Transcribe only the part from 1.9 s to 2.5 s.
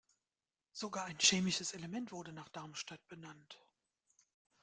wurde nach